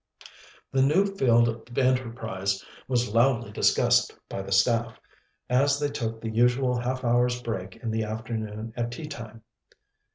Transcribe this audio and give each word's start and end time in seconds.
The 0.71 0.81
new 0.81 1.05
field 1.15 1.47
of 1.47 1.77
enterprise 1.77 2.65
was 2.87 3.13
loudly 3.13 3.51
discussed 3.51 4.17
by 4.29 4.41
the 4.41 4.51
staff, 4.51 4.99
as 5.47 5.79
they 5.79 5.89
took 5.89 6.21
the 6.21 6.31
usual 6.31 6.79
half 6.79 7.03
hour's 7.03 7.39
break 7.39 7.75
in 7.75 7.91
the 7.91 8.03
afternoon 8.05 8.73
at 8.75 8.91
tea 8.91 9.05
time. 9.05 9.43